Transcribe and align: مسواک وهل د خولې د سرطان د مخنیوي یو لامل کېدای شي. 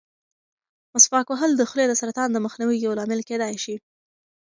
مسواک 0.93 1.27
وهل 1.29 1.51
د 1.55 1.61
خولې 1.69 1.85
د 1.87 1.93
سرطان 2.01 2.29
د 2.31 2.37
مخنیوي 2.45 2.77
یو 2.85 2.97
لامل 2.99 3.21
کېدای 3.29 3.55
شي. 3.63 3.75